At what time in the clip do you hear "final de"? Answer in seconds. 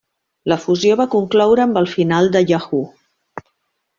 1.93-2.43